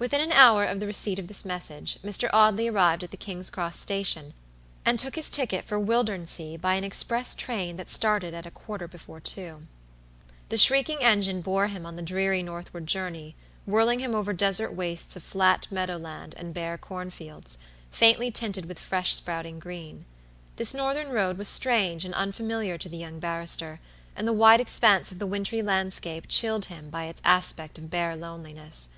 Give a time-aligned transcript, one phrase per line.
[0.00, 2.28] Within an hour of the receipt of this message, Mr.
[2.32, 4.34] Audley arrived at the King's cross station,
[4.84, 8.88] and took his ticket for Wildernsea by an express train that started at a quarter
[8.88, 9.68] before two.
[10.48, 15.14] The shrieking engine bore him on the dreary northward journey, whirling him over desert wastes
[15.14, 17.56] of flat meadow land and bare cornfields,
[17.92, 20.04] faintly tinted with fresh sprouting green.
[20.56, 23.78] This northern road was strange and unfamiliar to the young barrister,
[24.16, 28.16] and the wide expanse of the wintry landscape chilled him by its aspect of bare
[28.16, 28.88] loneliness.